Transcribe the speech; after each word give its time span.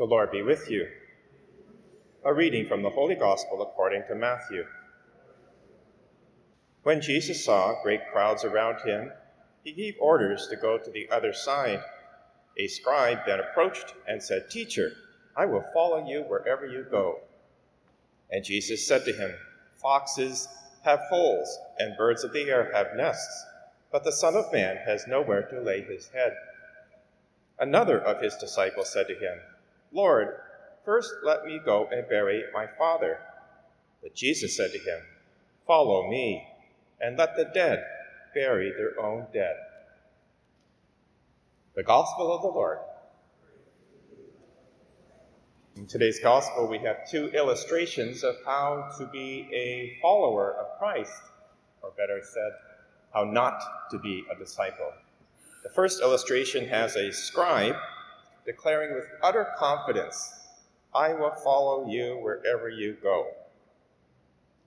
The 0.00 0.06
Lord 0.06 0.30
be 0.30 0.40
with 0.40 0.70
you. 0.70 0.88
A 2.24 2.32
reading 2.32 2.66
from 2.66 2.82
the 2.82 2.88
Holy 2.88 3.14
Gospel 3.14 3.60
according 3.60 4.04
to 4.08 4.14
Matthew. 4.14 4.64
When 6.84 7.02
Jesus 7.02 7.44
saw 7.44 7.82
great 7.82 8.10
crowds 8.10 8.42
around 8.42 8.80
him, 8.80 9.12
he 9.62 9.72
gave 9.72 9.96
orders 10.00 10.46
to 10.48 10.56
go 10.56 10.78
to 10.78 10.90
the 10.90 11.06
other 11.10 11.34
side. 11.34 11.84
A 12.56 12.66
scribe 12.66 13.26
then 13.26 13.40
approached 13.40 13.92
and 14.08 14.22
said, 14.22 14.48
Teacher, 14.48 14.92
I 15.36 15.44
will 15.44 15.66
follow 15.74 16.08
you 16.08 16.22
wherever 16.22 16.64
you 16.64 16.86
go. 16.90 17.18
And 18.30 18.42
Jesus 18.42 18.86
said 18.86 19.04
to 19.04 19.12
him, 19.12 19.34
Foxes 19.82 20.48
have 20.82 21.00
holes, 21.10 21.58
and 21.78 21.94
birds 21.98 22.24
of 22.24 22.32
the 22.32 22.48
air 22.48 22.72
have 22.72 22.96
nests, 22.96 23.44
but 23.92 24.04
the 24.04 24.12
Son 24.12 24.34
of 24.34 24.50
Man 24.50 24.78
has 24.78 25.06
nowhere 25.06 25.42
to 25.42 25.60
lay 25.60 25.82
his 25.82 26.08
head. 26.08 26.32
Another 27.58 28.00
of 28.00 28.22
his 28.22 28.34
disciples 28.36 28.90
said 28.90 29.06
to 29.06 29.14
him, 29.14 29.38
Lord, 29.92 30.28
first 30.84 31.12
let 31.24 31.44
me 31.44 31.60
go 31.64 31.88
and 31.90 32.08
bury 32.08 32.44
my 32.52 32.66
father. 32.78 33.18
But 34.02 34.14
Jesus 34.14 34.56
said 34.56 34.72
to 34.72 34.78
him, 34.78 35.00
Follow 35.66 36.08
me, 36.08 36.46
and 37.00 37.16
let 37.16 37.36
the 37.36 37.50
dead 37.52 37.84
bury 38.34 38.72
their 38.72 39.00
own 39.00 39.26
dead. 39.32 39.56
The 41.74 41.82
Gospel 41.82 42.32
of 42.34 42.42
the 42.42 42.48
Lord. 42.48 42.78
In 45.76 45.86
today's 45.86 46.20
Gospel, 46.20 46.66
we 46.66 46.78
have 46.78 47.08
two 47.08 47.28
illustrations 47.28 48.22
of 48.22 48.36
how 48.44 48.90
to 48.98 49.06
be 49.06 49.48
a 49.52 49.98
follower 50.02 50.54
of 50.54 50.78
Christ, 50.78 51.22
or 51.82 51.90
better 51.96 52.20
said, 52.22 52.52
how 53.14 53.24
not 53.24 53.60
to 53.90 53.98
be 53.98 54.24
a 54.30 54.38
disciple. 54.38 54.92
The 55.62 55.70
first 55.70 56.00
illustration 56.00 56.66
has 56.68 56.96
a 56.96 57.12
scribe 57.12 57.76
declaring 58.44 58.94
with 58.94 59.06
utter 59.22 59.46
confidence, 59.58 60.48
I 60.94 61.14
will 61.14 61.34
follow 61.44 61.88
you 61.88 62.18
wherever 62.20 62.68
you 62.68 62.96
go. 63.02 63.28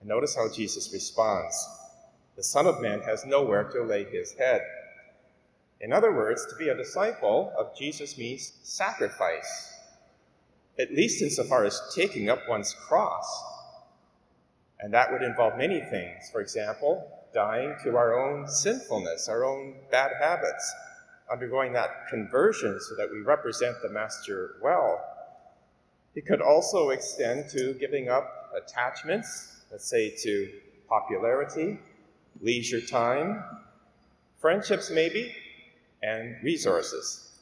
And 0.00 0.08
notice 0.08 0.36
how 0.36 0.50
Jesus 0.50 0.92
responds 0.92 1.56
The 2.36 2.42
Son 2.42 2.66
of 2.66 2.80
Man 2.80 3.00
has 3.02 3.24
nowhere 3.26 3.64
to 3.64 3.82
lay 3.82 4.04
his 4.04 4.32
head. 4.32 4.62
In 5.80 5.92
other 5.92 6.12
words, 6.12 6.46
to 6.46 6.56
be 6.56 6.68
a 6.68 6.76
disciple 6.76 7.52
of 7.58 7.76
Jesus 7.76 8.16
means 8.16 8.52
sacrifice, 8.62 9.72
at 10.78 10.92
least 10.92 11.22
insofar 11.22 11.64
as 11.64 11.80
taking 11.94 12.30
up 12.30 12.48
one's 12.48 12.74
cross. 12.74 13.44
And 14.80 14.92
that 14.94 15.12
would 15.12 15.22
involve 15.22 15.58
many 15.58 15.80
things. 15.80 16.30
For 16.32 16.40
example, 16.40 17.06
dying 17.34 17.76
to 17.84 17.96
our 17.96 18.18
own 18.18 18.48
sinfulness, 18.48 19.28
our 19.28 19.44
own 19.44 19.74
bad 19.90 20.12
habits, 20.20 20.74
undergoing 21.30 21.72
that 21.72 22.08
conversion 22.08 22.78
so 22.80 22.94
that 22.96 23.10
we 23.10 23.20
represent 23.20 23.76
the 23.82 23.88
Master 23.90 24.56
well. 24.62 25.02
It 26.14 26.26
could 26.26 26.40
also 26.40 26.90
extend 26.90 27.50
to 27.50 27.74
giving 27.74 28.08
up 28.08 28.52
attachments, 28.56 29.62
let's 29.70 29.88
say 29.88 30.10
to 30.22 30.52
popularity, 30.88 31.78
leisure 32.40 32.80
time, 32.80 33.42
friendships 34.40 34.90
maybe, 34.90 35.34
and 36.02 36.36
resources. 36.42 37.38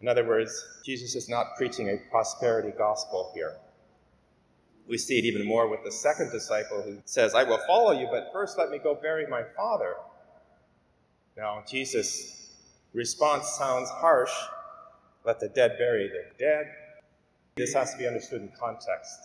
In 0.00 0.08
other 0.08 0.26
words, 0.26 0.52
Jesus 0.84 1.14
is 1.14 1.28
not 1.28 1.56
preaching 1.56 1.88
a 1.88 2.10
prosperity 2.10 2.72
gospel 2.76 3.30
here. 3.34 3.56
We 4.88 4.98
see 4.98 5.18
it 5.18 5.24
even 5.24 5.46
more 5.46 5.68
with 5.68 5.84
the 5.84 5.92
second 5.92 6.32
disciple 6.32 6.82
who 6.82 6.98
says, 7.04 7.34
I 7.34 7.44
will 7.44 7.60
follow 7.68 7.92
you, 7.92 8.08
but 8.10 8.30
first 8.32 8.58
let 8.58 8.70
me 8.70 8.78
go 8.78 8.96
bury 8.96 9.26
my 9.28 9.42
father. 9.56 9.94
Now, 11.36 11.62
Jesus' 11.66 12.41
response 12.92 13.48
sounds 13.58 13.88
harsh 13.90 14.32
let 15.24 15.38
the 15.38 15.48
dead 15.48 15.76
bury 15.78 16.08
their 16.08 16.32
dead. 16.38 16.66
This 17.56 17.74
has 17.74 17.92
to 17.92 17.98
be 17.98 18.06
understood 18.06 18.42
in 18.42 18.50
context, 18.58 19.18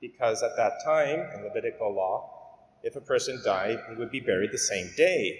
because 0.00 0.42
at 0.42 0.56
that 0.56 0.72
time 0.84 1.20
in 1.34 1.44
Levitical 1.44 1.94
law, 1.94 2.30
if 2.82 2.96
a 2.96 3.00
person 3.00 3.40
died, 3.44 3.78
he 3.90 3.96
would 3.96 4.10
be 4.10 4.20
buried 4.20 4.52
the 4.52 4.58
same 4.58 4.90
day. 4.96 5.38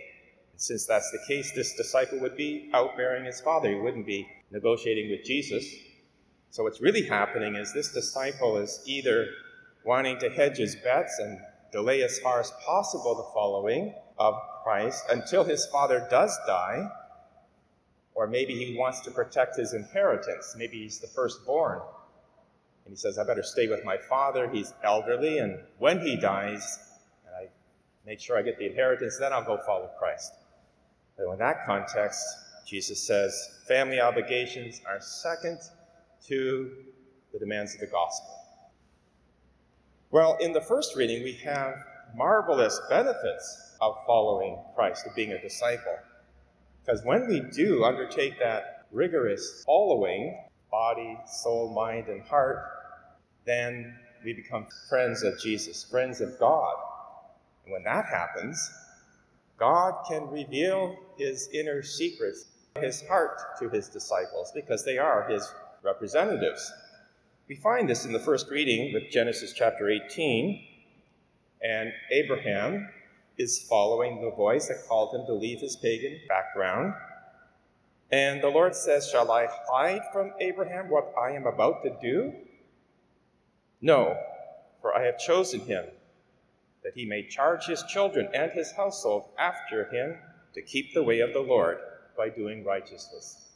And 0.52 0.60
since 0.60 0.86
that's 0.86 1.10
the 1.10 1.20
case, 1.26 1.52
this 1.54 1.74
disciple 1.74 2.20
would 2.20 2.36
be 2.36 2.70
out 2.74 2.96
burying 2.96 3.24
his 3.24 3.40
father. 3.40 3.68
He 3.68 3.76
wouldn't 3.76 4.06
be 4.06 4.26
negotiating 4.50 5.10
with 5.10 5.24
Jesus. 5.24 5.64
So 6.50 6.62
what's 6.64 6.80
really 6.80 7.06
happening 7.06 7.56
is 7.56 7.72
this 7.72 7.92
disciple 7.92 8.56
is 8.58 8.82
either 8.86 9.26
wanting 9.84 10.18
to 10.18 10.30
hedge 10.30 10.56
his 10.56 10.76
bets 10.76 11.18
and 11.18 11.38
delay 11.72 12.02
as 12.02 12.18
far 12.18 12.40
as 12.40 12.52
possible 12.64 13.14
the 13.14 13.30
following 13.34 13.94
of 14.18 14.34
Christ 14.62 15.04
until 15.10 15.44
his 15.44 15.66
father 15.66 16.06
does 16.10 16.36
die, 16.46 16.88
or 18.14 18.26
maybe 18.26 18.54
he 18.54 18.76
wants 18.76 19.00
to 19.00 19.10
protect 19.10 19.56
his 19.56 19.74
inheritance. 19.74 20.54
Maybe 20.56 20.82
he's 20.82 20.98
the 20.98 21.08
firstborn. 21.08 21.80
And 22.84 22.92
he 22.92 22.96
says, 22.96 23.18
I 23.18 23.24
better 23.24 23.42
stay 23.42 23.66
with 23.66 23.84
my 23.84 23.96
father. 23.96 24.48
He's 24.48 24.74
elderly, 24.84 25.38
and 25.38 25.58
when 25.78 26.00
he 26.00 26.16
dies, 26.16 26.78
and 27.26 27.34
I 27.34 27.48
make 28.06 28.20
sure 28.20 28.38
I 28.38 28.42
get 28.42 28.58
the 28.58 28.66
inheritance, 28.66 29.18
then 29.18 29.32
I'll 29.32 29.44
go 29.44 29.58
follow 29.66 29.90
Christ. 29.98 30.32
So, 31.16 31.32
in 31.32 31.38
that 31.38 31.64
context, 31.64 32.22
Jesus 32.66 33.02
says 33.02 33.60
family 33.66 34.00
obligations 34.00 34.80
are 34.86 35.00
second 35.00 35.60
to 36.26 36.70
the 37.32 37.38
demands 37.38 37.74
of 37.74 37.80
the 37.80 37.86
gospel. 37.86 38.38
Well, 40.10 40.36
in 40.40 40.52
the 40.52 40.60
first 40.60 40.94
reading, 40.96 41.22
we 41.22 41.32
have 41.44 41.74
marvelous 42.14 42.80
benefits 42.88 43.76
of 43.80 43.96
following 44.06 44.58
Christ, 44.74 45.06
of 45.06 45.14
being 45.14 45.32
a 45.32 45.40
disciple. 45.40 45.96
Because 46.84 47.02
when 47.04 47.26
we 47.28 47.40
do 47.40 47.84
undertake 47.84 48.38
that 48.40 48.86
rigorous 48.92 49.62
following, 49.64 50.38
body, 50.70 51.18
soul, 51.26 51.72
mind, 51.72 52.08
and 52.08 52.22
heart, 52.22 52.58
then 53.46 53.94
we 54.22 54.34
become 54.34 54.66
friends 54.88 55.22
of 55.22 55.38
Jesus, 55.38 55.84
friends 55.84 56.20
of 56.20 56.38
God. 56.38 56.74
And 57.64 57.72
when 57.72 57.84
that 57.84 58.04
happens, 58.06 58.70
God 59.56 59.94
can 60.08 60.28
reveal 60.30 60.96
his 61.16 61.48
inner 61.54 61.82
secrets, 61.82 62.46
his 62.78 63.02
heart 63.06 63.40
to 63.60 63.68
his 63.70 63.88
disciples, 63.88 64.52
because 64.54 64.84
they 64.84 64.98
are 64.98 65.28
his 65.28 65.50
representatives. 65.82 66.70
We 67.48 67.56
find 67.56 67.88
this 67.88 68.04
in 68.04 68.12
the 68.12 68.18
first 68.18 68.50
reading 68.50 68.92
with 68.92 69.10
Genesis 69.10 69.52
chapter 69.54 69.88
18. 69.88 70.64
And 71.62 71.92
Abraham 72.10 72.90
is 73.38 73.66
following 73.68 74.20
the 74.20 74.30
voice 74.30 74.68
that 74.68 74.86
called 74.88 75.14
him 75.14 75.26
to 75.26 75.34
leave 75.34 75.60
his 75.60 75.76
pagan 75.76 76.20
background. 76.28 76.94
And 78.12 78.42
the 78.42 78.48
Lord 78.48 78.74
says, 78.74 79.08
Shall 79.08 79.30
I 79.32 79.48
hide 79.68 80.02
from 80.12 80.32
Abraham 80.40 80.88
what 80.88 81.12
I 81.18 81.32
am 81.32 81.46
about 81.46 81.82
to 81.82 81.96
do? 82.00 82.32
No, 83.80 84.16
for 84.80 84.96
I 84.96 85.04
have 85.04 85.18
chosen 85.18 85.60
him, 85.60 85.84
that 86.82 86.94
he 86.94 87.04
may 87.04 87.26
charge 87.26 87.66
his 87.66 87.82
children 87.84 88.28
and 88.32 88.52
his 88.52 88.72
household 88.72 89.30
after 89.38 89.86
him 89.90 90.16
to 90.54 90.62
keep 90.62 90.94
the 90.94 91.02
way 91.02 91.20
of 91.20 91.32
the 91.32 91.40
Lord 91.40 91.78
by 92.16 92.28
doing 92.28 92.64
righteousness. 92.64 93.48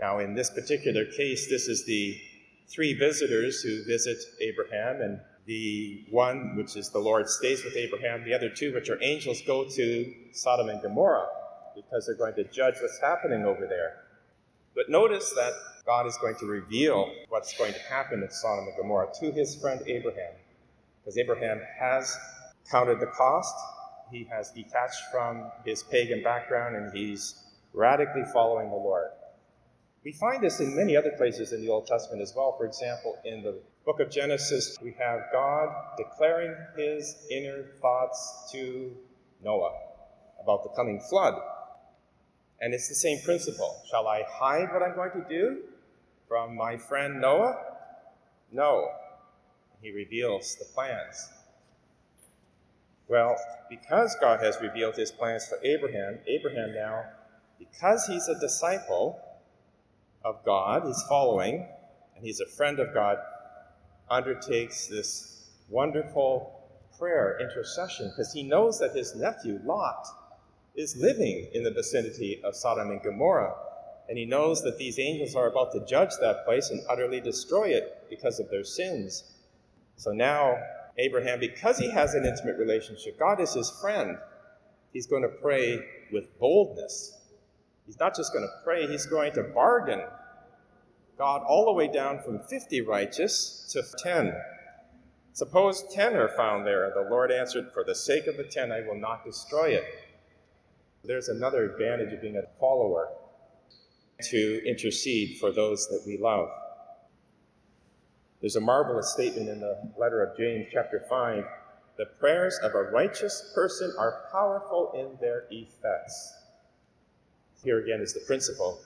Now, 0.00 0.18
in 0.18 0.34
this 0.34 0.50
particular 0.50 1.04
case, 1.04 1.48
this 1.48 1.68
is 1.68 1.86
the 1.86 2.20
three 2.68 2.94
visitors 2.94 3.62
who 3.62 3.84
visit 3.84 4.18
Abraham 4.40 5.00
and 5.00 5.20
the 5.46 6.04
one, 6.10 6.56
which 6.56 6.76
is 6.76 6.90
the 6.90 6.98
Lord, 6.98 7.28
stays 7.28 7.64
with 7.64 7.76
Abraham. 7.76 8.24
The 8.24 8.34
other 8.34 8.48
two, 8.48 8.72
which 8.72 8.88
are 8.88 9.02
angels, 9.02 9.42
go 9.46 9.64
to 9.68 10.14
Sodom 10.32 10.68
and 10.68 10.80
Gomorrah 10.80 11.28
because 11.74 12.06
they're 12.06 12.14
going 12.14 12.34
to 12.34 12.44
judge 12.44 12.74
what's 12.80 13.00
happening 13.00 13.44
over 13.44 13.66
there. 13.66 14.04
But 14.74 14.88
notice 14.88 15.32
that 15.36 15.52
God 15.86 16.06
is 16.06 16.16
going 16.18 16.36
to 16.36 16.46
reveal 16.46 17.10
what's 17.28 17.56
going 17.56 17.72
to 17.72 17.80
happen 17.80 18.22
in 18.22 18.30
Sodom 18.30 18.66
and 18.66 18.76
Gomorrah 18.76 19.08
to 19.20 19.32
his 19.32 19.54
friend 19.56 19.82
Abraham. 19.86 20.32
Because 21.00 21.18
Abraham 21.18 21.60
has 21.78 22.16
counted 22.70 23.00
the 23.00 23.06
cost, 23.06 23.54
he 24.10 24.24
has 24.24 24.50
detached 24.50 25.02
from 25.12 25.50
his 25.64 25.82
pagan 25.82 26.22
background, 26.22 26.76
and 26.76 26.96
he's 26.96 27.44
radically 27.72 28.22
following 28.32 28.70
the 28.70 28.76
Lord. 28.76 29.10
We 30.04 30.12
find 30.12 30.42
this 30.42 30.60
in 30.60 30.74
many 30.76 30.96
other 30.96 31.12
places 31.16 31.52
in 31.52 31.60
the 31.60 31.68
Old 31.68 31.86
Testament 31.86 32.22
as 32.22 32.34
well. 32.34 32.54
For 32.56 32.66
example, 32.66 33.18
in 33.24 33.42
the 33.42 33.60
book 33.84 34.00
of 34.00 34.10
Genesis, 34.10 34.78
we 34.82 34.92
have 34.98 35.20
God 35.30 35.68
declaring 35.98 36.56
his 36.76 37.26
inner 37.30 37.64
thoughts 37.82 38.48
to 38.52 38.92
Noah 39.42 39.72
about 40.42 40.62
the 40.62 40.70
coming 40.70 41.00
flood. 41.00 41.34
And 42.60 42.72
it's 42.72 42.88
the 42.88 42.94
same 42.94 43.20
principle. 43.24 43.82
Shall 43.90 44.08
I 44.08 44.22
hide 44.26 44.72
what 44.72 44.82
I'm 44.82 44.94
going 44.94 45.10
to 45.12 45.28
do 45.28 45.62
from 46.28 46.56
my 46.56 46.78
friend 46.78 47.20
Noah? 47.20 47.56
No. 48.50 48.88
He 49.82 49.90
reveals 49.90 50.56
the 50.56 50.64
plans. 50.74 51.28
Well, 53.06 53.36
because 53.68 54.16
God 54.18 54.40
has 54.40 54.56
revealed 54.62 54.96
his 54.96 55.12
plans 55.12 55.46
for 55.46 55.58
Abraham, 55.62 56.20
Abraham 56.26 56.74
now, 56.74 57.04
because 57.58 58.06
he's 58.06 58.28
a 58.28 58.40
disciple 58.40 59.20
of 60.24 60.42
God, 60.42 60.84
he's 60.86 61.02
following, 61.06 61.68
and 62.16 62.24
he's 62.24 62.40
a 62.40 62.46
friend 62.46 62.80
of 62.80 62.94
God, 62.94 63.18
undertakes 64.10 64.86
this 64.86 65.50
wonderful 65.68 66.60
prayer, 66.98 67.38
intercession, 67.40 68.08
because 68.08 68.32
he 68.32 68.42
knows 68.42 68.78
that 68.78 68.94
his 68.94 69.14
nephew, 69.14 69.60
Lot, 69.64 70.06
is 70.76 70.96
living 70.96 71.48
in 71.52 71.62
the 71.62 71.70
vicinity 71.70 72.40
of 72.44 72.54
Sodom 72.54 72.90
and 72.90 73.02
Gomorrah. 73.02 73.54
And 74.08 74.18
he 74.18 74.26
knows 74.26 74.62
that 74.62 74.78
these 74.78 74.98
angels 74.98 75.34
are 75.34 75.48
about 75.48 75.72
to 75.72 75.84
judge 75.86 76.10
that 76.20 76.44
place 76.44 76.70
and 76.70 76.82
utterly 76.90 77.20
destroy 77.20 77.68
it 77.68 78.06
because 78.10 78.38
of 78.38 78.50
their 78.50 78.64
sins. 78.64 79.24
So 79.96 80.10
now, 80.10 80.58
Abraham, 80.98 81.40
because 81.40 81.78
he 81.78 81.90
has 81.90 82.14
an 82.14 82.26
intimate 82.26 82.58
relationship, 82.58 83.18
God 83.18 83.40
is 83.40 83.54
his 83.54 83.70
friend, 83.80 84.18
he's 84.92 85.06
going 85.06 85.22
to 85.22 85.28
pray 85.28 85.80
with 86.12 86.38
boldness. 86.38 87.18
He's 87.86 87.98
not 87.98 88.14
just 88.14 88.32
going 88.32 88.44
to 88.44 88.64
pray, 88.64 88.86
he's 88.86 89.06
going 89.06 89.32
to 89.34 89.42
bargain 89.42 90.02
God 91.16 91.42
all 91.46 91.64
the 91.66 91.72
way 91.72 91.88
down 91.88 92.20
from 92.22 92.40
50 92.40 92.80
righteous 92.82 93.68
to 93.72 93.82
10. 94.02 94.34
Suppose 95.32 95.84
10 95.92 96.14
are 96.14 96.28
found 96.36 96.66
there. 96.66 96.92
The 96.94 97.08
Lord 97.10 97.32
answered, 97.32 97.70
For 97.72 97.84
the 97.84 97.94
sake 97.94 98.26
of 98.26 98.36
the 98.36 98.44
10, 98.44 98.72
I 98.72 98.82
will 98.82 98.98
not 98.98 99.24
destroy 99.24 99.70
it. 99.70 99.84
There's 101.04 101.28
another 101.28 101.70
advantage 101.70 102.12
of 102.12 102.22
being 102.22 102.36
a 102.36 102.58
follower 102.58 103.08
to 104.30 104.62
intercede 104.66 105.38
for 105.38 105.52
those 105.52 105.86
that 105.88 106.02
we 106.06 106.18
love. 106.18 106.48
There's 108.40 108.56
a 108.56 108.60
marvelous 108.60 109.12
statement 109.12 109.48
in 109.48 109.60
the 109.60 109.92
letter 109.98 110.22
of 110.22 110.36
James, 110.36 110.66
chapter 110.72 111.04
5. 111.08 111.44
The 111.96 112.06
prayers 112.06 112.58
of 112.62 112.74
a 112.74 112.82
righteous 112.82 113.52
person 113.54 113.92
are 113.98 114.28
powerful 114.30 114.92
in 114.94 115.18
their 115.20 115.44
effects. 115.50 116.34
Here 117.62 117.80
again 117.80 118.00
is 118.00 118.12
the 118.12 118.20
principle. 118.20 118.80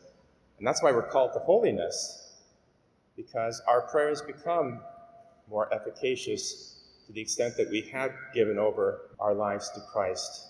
And 0.59 0.67
that's 0.67 0.83
why 0.83 0.93
we're 0.93 1.09
called 1.09 1.33
to 1.35 1.39
holiness, 1.41 2.35
because 3.17 3.63
our 3.69 3.83
prayers 3.83 4.23
become 4.23 4.81
more 5.49 5.73
efficacious 5.73 6.81
to 7.07 7.13
the 7.13 7.21
extent 7.21 7.57
that 7.57 7.71
we 7.71 7.83
have 7.93 8.13
given 8.35 8.59
over 8.59 9.03
our 9.19 9.35
lives 9.35 9.71
to 9.75 9.81
Christ. 9.93 10.47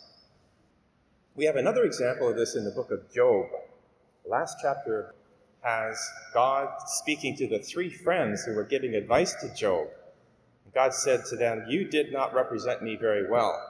We 1.37 1.45
have 1.45 1.57
another 1.57 1.85
example 1.85 2.29
of 2.29 2.37
this 2.37 2.57
in 2.57 2.65
the 2.65 2.71
book 2.71 2.91
of 2.91 3.13
Job. 3.13 3.47
The 4.25 4.31
last 4.31 4.57
chapter 4.61 5.15
has 5.61 5.99
God 6.35 6.69
speaking 6.87 7.37
to 7.37 7.47
the 7.47 7.59
three 7.59 7.91
friends 7.91 8.45
who 8.45 8.55
were 8.55 8.65
giving 8.65 8.95
advice 8.95 9.35
to 9.41 9.55
Job. 9.55 9.89
God 10.75 10.95
said 10.95 11.25
to 11.31 11.37
them, 11.37 11.65
You 11.69 11.85
did 11.85 12.13
not 12.13 12.35
represent 12.35 12.83
me 12.83 12.97
very 12.97 13.29
well. 13.29 13.61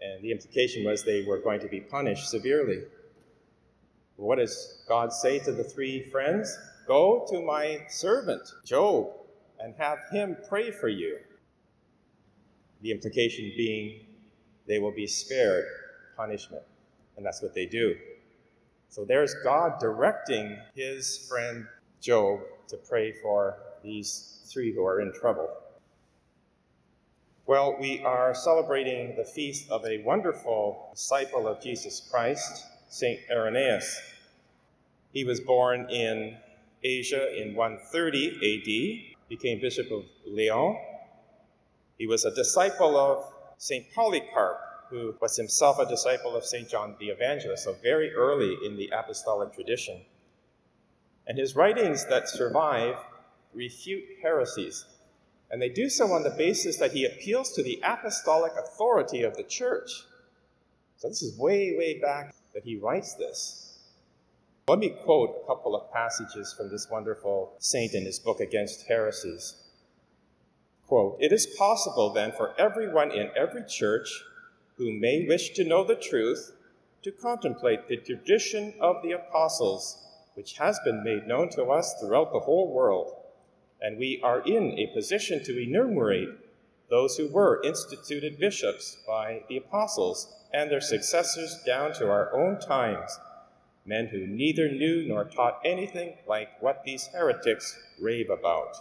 And 0.00 0.22
the 0.22 0.30
implication 0.30 0.84
was 0.84 1.04
they 1.04 1.24
were 1.24 1.38
going 1.38 1.60
to 1.60 1.68
be 1.68 1.80
punished 1.80 2.28
severely. 2.28 2.82
What 4.16 4.38
does 4.38 4.84
God 4.88 5.12
say 5.12 5.38
to 5.40 5.52
the 5.52 5.64
three 5.64 6.02
friends? 6.10 6.56
Go 6.86 7.26
to 7.30 7.40
my 7.40 7.84
servant, 7.88 8.42
Job, 8.64 9.08
and 9.58 9.74
have 9.78 9.98
him 10.10 10.36
pray 10.48 10.70
for 10.70 10.88
you. 10.88 11.18
The 12.82 12.90
implication 12.90 13.52
being 13.56 14.06
they 14.66 14.78
will 14.78 14.92
be 14.92 15.06
spared 15.06 15.64
punishment. 16.16 16.62
And 17.16 17.26
that's 17.26 17.42
what 17.42 17.54
they 17.54 17.66
do. 17.66 17.96
So 18.88 19.04
there's 19.04 19.34
God 19.42 19.78
directing 19.80 20.58
his 20.74 21.26
friend 21.28 21.66
Job 22.00 22.40
to 22.68 22.76
pray 22.76 23.12
for 23.22 23.56
these 23.82 24.40
three 24.52 24.72
who 24.72 24.84
are 24.84 25.00
in 25.00 25.12
trouble. 25.12 25.48
Well, 27.46 27.76
we 27.80 28.00
are 28.00 28.34
celebrating 28.34 29.16
the 29.16 29.24
feast 29.24 29.70
of 29.70 29.84
a 29.84 30.02
wonderful 30.04 30.90
disciple 30.94 31.48
of 31.48 31.60
Jesus 31.60 32.06
Christ, 32.10 32.66
St. 32.92 33.20
Irenaeus. 33.30 34.02
He 35.14 35.24
was 35.24 35.40
born 35.40 35.88
in 35.88 36.36
Asia 36.84 37.34
in 37.40 37.54
130 37.54 38.28
AD, 38.36 39.28
became 39.30 39.62
Bishop 39.62 39.90
of 39.90 40.04
Lyon. 40.26 40.76
He 41.96 42.06
was 42.06 42.26
a 42.26 42.34
disciple 42.34 42.98
of 42.98 43.32
St. 43.56 43.86
Polycarp, 43.94 44.58
who 44.90 45.14
was 45.22 45.38
himself 45.38 45.78
a 45.78 45.88
disciple 45.88 46.36
of 46.36 46.44
St. 46.44 46.68
John 46.68 46.94
the 47.00 47.06
Evangelist, 47.06 47.64
so 47.64 47.74
very 47.82 48.12
early 48.12 48.58
in 48.66 48.76
the 48.76 48.90
apostolic 48.94 49.54
tradition. 49.54 50.02
And 51.26 51.38
his 51.38 51.56
writings 51.56 52.04
that 52.10 52.28
survive 52.28 52.96
refute 53.54 54.04
heresies, 54.20 54.84
and 55.50 55.62
they 55.62 55.70
do 55.70 55.88
so 55.88 56.12
on 56.12 56.24
the 56.24 56.36
basis 56.36 56.76
that 56.76 56.92
he 56.92 57.06
appeals 57.06 57.52
to 57.52 57.62
the 57.62 57.80
apostolic 57.82 58.52
authority 58.52 59.22
of 59.22 59.34
the 59.34 59.44
church. 59.44 60.04
So 60.98 61.08
this 61.08 61.22
is 61.22 61.38
way, 61.38 61.74
way 61.78 61.98
back 61.98 62.34
that 62.54 62.64
he 62.64 62.76
writes 62.76 63.14
this. 63.14 63.78
Let 64.68 64.78
me 64.78 64.90
quote 65.04 65.42
a 65.42 65.46
couple 65.46 65.74
of 65.74 65.92
passages 65.92 66.54
from 66.56 66.70
this 66.70 66.88
wonderful 66.90 67.54
saint 67.58 67.94
in 67.94 68.04
his 68.04 68.18
book 68.18 68.40
Against 68.40 68.86
Heresies. 68.86 69.56
Quote, 70.86 71.16
It 71.20 71.32
is 71.32 71.46
possible 71.58 72.12
then 72.12 72.32
for 72.32 72.54
everyone 72.60 73.10
in 73.10 73.30
every 73.36 73.64
church 73.66 74.22
who 74.76 74.92
may 74.92 75.26
wish 75.26 75.50
to 75.54 75.64
know 75.64 75.84
the 75.84 75.96
truth, 75.96 76.52
to 77.02 77.10
contemplate 77.10 77.88
the 77.88 77.96
tradition 77.96 78.74
of 78.80 79.02
the 79.02 79.12
apostles, 79.12 79.98
which 80.34 80.58
has 80.58 80.78
been 80.84 81.02
made 81.02 81.26
known 81.26 81.48
to 81.50 81.64
us 81.64 81.94
throughout 82.00 82.32
the 82.32 82.40
whole 82.40 82.72
world. 82.72 83.16
And 83.80 83.98
we 83.98 84.20
are 84.22 84.40
in 84.42 84.78
a 84.78 84.94
position 84.94 85.42
to 85.44 85.60
enumerate 85.60 86.28
those 86.92 87.16
who 87.16 87.26
were 87.28 87.62
instituted 87.64 88.38
bishops 88.38 88.98
by 89.06 89.40
the 89.48 89.56
apostles 89.56 90.30
and 90.52 90.70
their 90.70 90.82
successors 90.82 91.58
down 91.64 91.90
to 91.94 92.04
our 92.04 92.30
own 92.36 92.60
times, 92.60 93.18
men 93.86 94.06
who 94.06 94.26
neither 94.26 94.70
knew 94.70 95.08
nor 95.08 95.24
taught 95.24 95.58
anything 95.64 96.14
like 96.28 96.50
what 96.60 96.84
these 96.84 97.06
heretics 97.06 97.78
rave 97.98 98.28
about. 98.28 98.76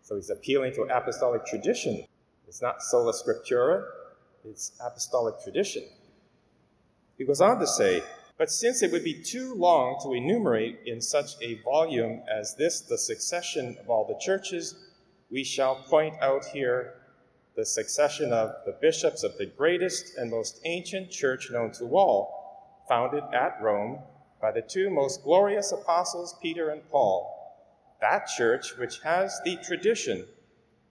So 0.00 0.16
he's 0.16 0.30
appealing 0.30 0.72
to 0.72 0.84
apostolic 0.84 1.44
tradition. 1.44 2.02
It's 2.48 2.62
not 2.62 2.82
sola 2.82 3.12
scriptura, 3.12 3.84
its 4.46 4.72
apostolic 4.82 5.34
tradition. 5.44 5.82
He 7.18 7.26
goes 7.26 7.42
on 7.42 7.60
to 7.60 7.66
say, 7.66 8.02
But 8.38 8.50
since 8.50 8.82
it 8.82 8.90
would 8.90 9.04
be 9.04 9.22
too 9.22 9.54
long 9.54 10.00
to 10.02 10.14
enumerate 10.14 10.78
in 10.86 11.02
such 11.02 11.32
a 11.42 11.60
volume 11.62 12.22
as 12.34 12.54
this 12.54 12.80
the 12.80 12.96
succession 12.96 13.76
of 13.82 13.90
all 13.90 14.06
the 14.06 14.18
churches, 14.18 14.76
we 15.30 15.42
shall 15.42 15.76
point 15.76 16.14
out 16.20 16.44
here 16.46 16.94
the 17.56 17.64
succession 17.64 18.32
of 18.32 18.52
the 18.64 18.76
bishops 18.80 19.22
of 19.22 19.36
the 19.38 19.46
greatest 19.46 20.16
and 20.18 20.30
most 20.30 20.60
ancient 20.64 21.10
church 21.10 21.50
known 21.50 21.72
to 21.72 21.84
all, 21.96 22.84
founded 22.88 23.24
at 23.32 23.60
Rome 23.60 23.98
by 24.40 24.52
the 24.52 24.62
two 24.62 24.90
most 24.90 25.24
glorious 25.24 25.72
apostles, 25.72 26.36
Peter 26.42 26.70
and 26.70 26.86
Paul. 26.90 27.32
That 28.00 28.26
church 28.26 28.76
which 28.76 29.00
has 29.00 29.40
the 29.44 29.56
tradition 29.56 30.26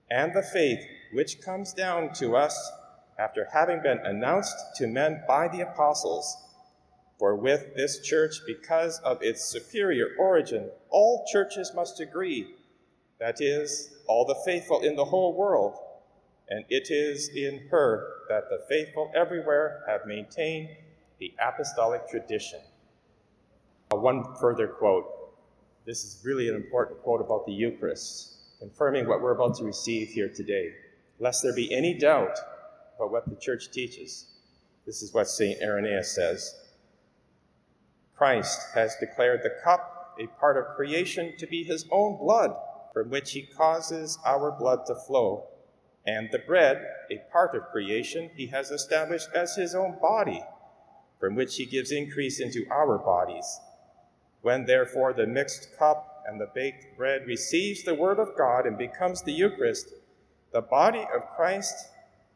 and 0.10 0.34
the 0.34 0.42
faith 0.42 0.84
which 1.14 1.42
comes 1.42 1.74
down 1.74 2.14
to 2.14 2.36
us 2.36 2.72
after 3.18 3.48
having 3.54 3.82
been 3.82 4.00
announced 4.00 4.58
to 4.76 4.88
men 4.88 5.24
by 5.28 5.48
the 5.48 5.62
apostles. 5.62 6.36
For 7.18 7.36
with 7.36 7.76
this 7.76 8.02
church, 8.02 8.42
because 8.46 9.00
of 9.00 9.22
its 9.22 9.46
superior 9.46 10.08
origin, 10.20 10.70
all 10.90 11.26
churches 11.32 11.72
must 11.74 12.02
agree, 12.02 12.56
that 13.26 13.42
is, 13.42 13.90
all 14.06 14.24
the 14.24 14.40
faithful 14.46 14.82
in 14.82 14.96
the 14.96 15.04
whole 15.04 15.36
world, 15.36 15.80
and 16.48 16.64
it 16.70 16.92
is 16.92 17.28
in 17.30 17.68
her 17.72 18.08
that 18.30 18.44
the 18.52 18.60
faithful 18.70 19.12
everywhere 19.16 19.84
have 19.88 20.02
maintained 20.06 20.70
the 21.20 21.34
apostolic 21.40 22.08
tradition. 22.08 22.60
Uh, 23.92 23.98
one 23.98 24.36
further 24.40 24.68
quote. 24.68 25.06
This 25.88 26.04
is 26.04 26.22
really 26.24 26.50
an 26.50 26.56
important 26.56 27.02
quote 27.02 27.20
about 27.20 27.48
the 27.48 27.52
Eucharist, 27.52 28.60
confirming 28.60 29.08
what 29.08 29.24
we're 29.24 29.34
about 29.34 29.56
to 29.56 29.64
receive 29.64 30.10
here 30.10 30.30
today. 30.30 30.70
Lest 31.18 31.42
there 31.42 31.56
be 31.56 31.74
any 31.74 31.98
doubt, 31.98 32.38
about 32.96 33.12
what 33.12 33.28
the 33.28 33.38
church 33.38 33.72
teaches. 33.72 34.36
This 34.86 35.02
is 35.02 35.16
what 35.16 35.28
St. 35.28 35.64
Irenaeus 35.64 36.14
says 36.14 36.54
Christ 38.16 38.60
has 38.76 38.96
declared 39.00 39.42
the 39.42 39.56
cup, 39.64 40.16
a 40.22 40.28
part 40.40 40.58
of 40.58 40.76
creation, 40.76 41.34
to 41.40 41.48
be 41.48 41.64
his 41.64 41.88
own 41.92 42.20
blood, 42.20 42.56
from 42.96 43.10
which 43.10 43.34
he 43.34 43.42
causes 43.42 44.18
our 44.26 44.54
blood 44.58 44.86
to 44.86 44.96
flow, 44.96 45.46
and 46.08 46.30
the 46.32 46.40
bread, 46.40 46.82
a 47.12 47.18
part 47.30 47.54
of 47.54 47.70
creation, 47.70 48.32
he 48.38 48.48
has 48.48 48.72
established 48.72 49.28
as 49.36 49.54
his 49.54 49.76
own 49.76 49.98
body, 50.02 50.42
from 51.20 51.36
which 51.36 51.58
he 51.58 51.66
gives 51.66 51.92
increase 51.92 52.40
into 52.40 52.66
our 52.72 52.98
bodies. 52.98 53.60
When 54.42 54.66
therefore 54.66 55.12
the 55.12 55.28
mixed 55.28 55.78
cup 55.78 56.24
and 56.26 56.40
the 56.40 56.50
baked 56.56 56.96
bread 56.96 57.28
receives 57.28 57.84
the 57.84 57.94
word 57.94 58.18
of 58.18 58.38
God 58.38 58.66
and 58.66 58.78
becomes 58.78 59.22
the 59.22 59.34
Eucharist, 59.34 59.90
the 60.54 60.62
body 60.62 61.06
of 61.14 61.36
Christ 61.36 61.90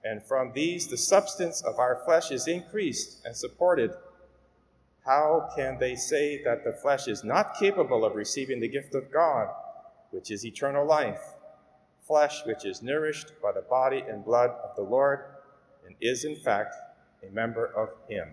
and 0.04 0.22
from 0.22 0.52
these 0.52 0.88
the 0.88 0.98
substance 0.98 1.62
of 1.62 1.80
our 1.80 2.02
flesh 2.04 2.32
is 2.32 2.50
increased 2.50 3.22
and 3.24 3.34
supported. 3.34 3.92
How 5.06 5.52
can 5.56 5.80
they 5.80 5.96
say 5.96 6.44
that 6.44 6.66
the 6.66 6.74
flesh 6.74 7.08
is 7.08 7.24
not 7.24 7.56
capable 7.58 8.04
of 8.04 8.16
receiving 8.16 8.60
the 8.60 8.68
gift 8.68 8.94
of 8.94 9.10
God, 9.10 9.48
which 10.12 10.32
is 10.32 10.46
eternal 10.46 10.86
life? 10.86 11.22
Flesh 12.08 12.42
which 12.46 12.66
is 12.66 12.82
nourished 12.82 13.32
by 13.42 13.52
the 13.52 13.62
body 13.62 14.04
and 14.08 14.26
blood 14.26 14.52
of 14.64 14.76
the 14.76 14.82
Lord 14.82 15.20
and 15.86 15.96
is, 16.02 16.26
in 16.26 16.36
fact, 16.36 16.76
a 17.28 17.32
member 17.34 17.68
of 17.68 17.90
Him. 18.10 18.30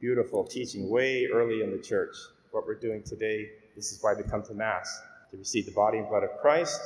Beautiful 0.00 0.44
teaching 0.44 0.88
way 0.88 1.26
early 1.32 1.62
in 1.62 1.70
the 1.70 1.82
church. 1.82 2.14
What 2.50 2.66
we're 2.66 2.74
doing 2.74 3.02
today, 3.02 3.50
this 3.74 3.92
is 3.92 4.02
why 4.02 4.14
we 4.14 4.22
come 4.24 4.42
to 4.44 4.54
Mass, 4.54 5.00
to 5.30 5.36
receive 5.36 5.66
the 5.66 5.72
body 5.72 5.98
and 5.98 6.08
blood 6.08 6.24
of 6.24 6.30
Christ, 6.40 6.80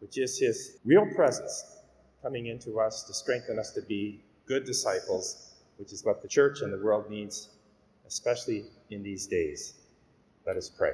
which 0.00 0.18
is 0.18 0.38
His 0.38 0.78
real 0.84 1.06
presence 1.14 1.78
coming 2.22 2.46
into 2.46 2.80
us 2.80 3.02
to 3.04 3.14
strengthen 3.14 3.58
us 3.58 3.72
to 3.72 3.82
be 3.82 4.20
good 4.46 4.64
disciples, 4.64 5.54
which 5.78 5.92
is 5.92 6.04
what 6.04 6.22
the 6.22 6.28
church 6.28 6.60
and 6.62 6.72
the 6.72 6.82
world 6.84 7.10
needs 7.10 7.48
especially 8.06 8.64
in 8.90 9.02
these 9.02 9.26
days. 9.26 9.74
Let 10.46 10.56
us 10.56 10.68
pray. 10.68 10.92